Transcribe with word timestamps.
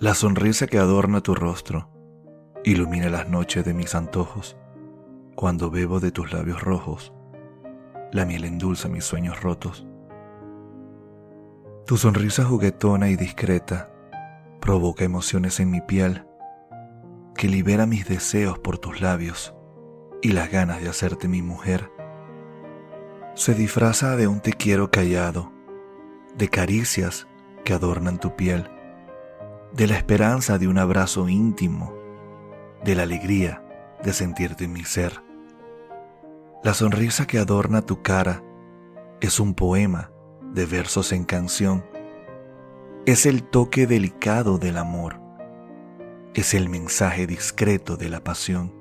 La 0.00 0.14
sonrisa 0.14 0.66
que 0.66 0.78
adorna 0.78 1.20
tu 1.20 1.34
rostro 1.34 1.90
ilumina 2.64 3.10
las 3.10 3.28
noches 3.28 3.66
de 3.66 3.74
mis 3.74 3.94
antojos. 3.94 4.56
Cuando 5.34 5.70
bebo 5.70 6.00
de 6.00 6.10
tus 6.10 6.32
labios 6.32 6.62
rojos, 6.62 7.12
la 8.10 8.24
miel 8.24 8.46
endulza 8.46 8.88
mis 8.88 9.04
sueños 9.04 9.42
rotos. 9.42 9.86
Tu 11.84 11.98
sonrisa 11.98 12.46
juguetona 12.46 13.10
y 13.10 13.16
discreta 13.16 13.92
provoca 14.58 15.04
emociones 15.04 15.60
en 15.60 15.70
mi 15.70 15.82
piel 15.82 16.24
que 17.34 17.48
libera 17.48 17.84
mis 17.84 18.08
deseos 18.08 18.58
por 18.58 18.78
tus 18.78 19.02
labios 19.02 19.54
y 20.22 20.32
las 20.32 20.50
ganas 20.50 20.80
de 20.80 20.88
hacerte 20.88 21.28
mi 21.28 21.42
mujer. 21.42 21.92
Se 23.34 23.52
disfraza 23.52 24.16
de 24.16 24.28
un 24.28 24.40
te 24.40 24.54
quiero 24.54 24.90
callado, 24.90 25.52
de 26.38 26.48
caricias 26.48 27.26
que 27.66 27.74
adornan 27.74 28.18
tu 28.18 28.34
piel 28.34 28.79
de 29.72 29.86
la 29.86 29.96
esperanza 29.96 30.58
de 30.58 30.66
un 30.66 30.78
abrazo 30.78 31.28
íntimo, 31.28 31.94
de 32.84 32.94
la 32.94 33.04
alegría 33.04 33.64
de 34.02 34.12
sentirte 34.12 34.64
en 34.64 34.72
mi 34.72 34.84
ser. 34.84 35.22
La 36.64 36.74
sonrisa 36.74 37.26
que 37.26 37.38
adorna 37.38 37.82
tu 37.82 38.02
cara 38.02 38.42
es 39.20 39.38
un 39.38 39.54
poema 39.54 40.10
de 40.52 40.66
versos 40.66 41.12
en 41.12 41.24
canción. 41.24 41.84
Es 43.06 43.26
el 43.26 43.44
toque 43.44 43.86
delicado 43.86 44.58
del 44.58 44.76
amor. 44.76 45.20
Es 46.34 46.52
el 46.54 46.68
mensaje 46.68 47.26
discreto 47.26 47.96
de 47.96 48.08
la 48.08 48.22
pasión. 48.24 48.74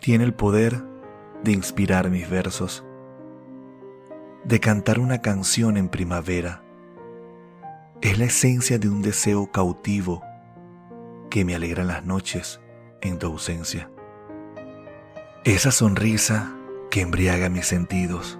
Tiene 0.00 0.24
el 0.24 0.34
poder 0.34 0.82
de 1.42 1.52
inspirar 1.52 2.10
mis 2.10 2.28
versos, 2.28 2.84
de 4.44 4.60
cantar 4.60 4.98
una 4.98 5.20
canción 5.20 5.76
en 5.76 5.88
primavera 5.88 6.63
es 8.04 8.18
la 8.18 8.26
esencia 8.26 8.78
de 8.78 8.90
un 8.90 9.00
deseo 9.00 9.50
cautivo 9.50 10.22
que 11.30 11.42
me 11.42 11.54
alegra 11.54 11.84
las 11.84 12.04
noches 12.04 12.60
en 13.00 13.18
tu 13.18 13.28
ausencia. 13.28 13.90
Esa 15.44 15.70
sonrisa 15.70 16.54
que 16.90 17.00
embriaga 17.00 17.48
mis 17.48 17.66
sentidos, 17.66 18.38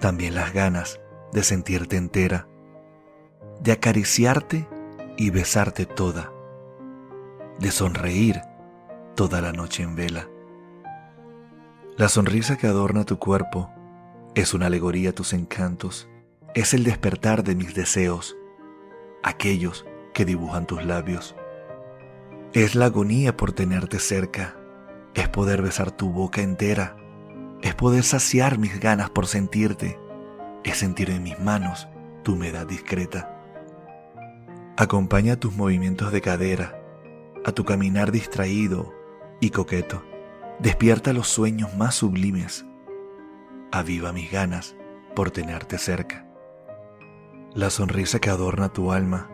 también 0.00 0.34
las 0.34 0.52
ganas 0.52 1.00
de 1.32 1.44
sentirte 1.44 1.96
entera, 1.96 2.48
de 3.60 3.70
acariciarte 3.70 4.66
y 5.16 5.30
besarte 5.30 5.86
toda, 5.86 6.32
de 7.60 7.70
sonreír 7.70 8.40
toda 9.14 9.40
la 9.40 9.52
noche 9.52 9.84
en 9.84 9.94
vela. 9.94 10.28
La 11.96 12.08
sonrisa 12.08 12.58
que 12.58 12.66
adorna 12.66 13.04
tu 13.04 13.20
cuerpo 13.20 13.70
es 14.34 14.54
una 14.54 14.66
alegoría 14.66 15.10
a 15.10 15.14
tus 15.14 15.34
encantos, 15.34 16.08
es 16.56 16.74
el 16.74 16.82
despertar 16.82 17.44
de 17.44 17.54
mis 17.54 17.76
deseos, 17.76 18.36
aquellos 19.22 19.86
que 20.14 20.24
dibujan 20.24 20.66
tus 20.66 20.84
labios. 20.84 21.36
Es 22.52 22.74
la 22.74 22.86
agonía 22.86 23.36
por 23.36 23.52
tenerte 23.52 23.98
cerca, 23.98 24.56
es 25.14 25.28
poder 25.28 25.62
besar 25.62 25.90
tu 25.90 26.10
boca 26.10 26.42
entera, 26.42 26.96
es 27.62 27.74
poder 27.74 28.02
saciar 28.02 28.58
mis 28.58 28.80
ganas 28.80 29.10
por 29.10 29.26
sentirte, 29.26 29.98
es 30.64 30.78
sentir 30.78 31.10
en 31.10 31.22
mis 31.22 31.38
manos 31.38 31.88
tu 32.22 32.32
humedad 32.32 32.66
discreta. 32.66 33.36
Acompaña 34.76 35.36
tus 35.36 35.54
movimientos 35.54 36.12
de 36.12 36.20
cadera, 36.20 36.80
a 37.44 37.52
tu 37.52 37.64
caminar 37.64 38.12
distraído 38.12 38.92
y 39.40 39.50
coqueto. 39.50 40.02
Despierta 40.58 41.12
los 41.12 41.28
sueños 41.28 41.74
más 41.76 41.94
sublimes. 41.94 42.66
Aviva 43.72 44.12
mis 44.12 44.30
ganas 44.30 44.76
por 45.14 45.30
tenerte 45.30 45.78
cerca. 45.78 46.29
La 47.54 47.68
sonrisa 47.68 48.20
que 48.20 48.30
adorna 48.30 48.68
tu 48.68 48.92
alma 48.92 49.28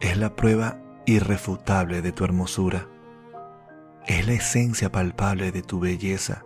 es 0.00 0.16
la 0.16 0.36
prueba 0.36 0.80
irrefutable 1.04 2.00
de 2.00 2.12
tu 2.12 2.24
hermosura. 2.24 2.88
Es 4.06 4.24
la 4.28 4.34
esencia 4.34 4.92
palpable 4.92 5.50
de 5.50 5.62
tu 5.62 5.80
belleza, 5.80 6.44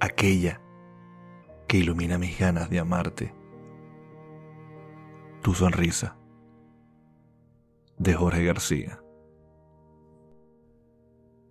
aquella 0.00 0.60
que 1.68 1.76
ilumina 1.76 2.18
mis 2.18 2.36
ganas 2.36 2.70
de 2.70 2.80
amarte. 2.80 3.34
Tu 5.42 5.54
sonrisa 5.54 6.16
de 7.96 8.14
Jorge 8.14 8.44
García. 8.44 9.03